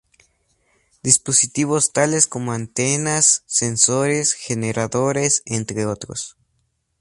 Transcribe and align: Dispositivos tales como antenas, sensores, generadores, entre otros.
Dispositivos 1.03 1.91
tales 1.93 2.25
como 2.25 2.53
antenas, 2.53 3.43
sensores, 3.45 4.33
generadores, 4.33 5.43
entre 5.45 5.85
otros. 5.85 6.37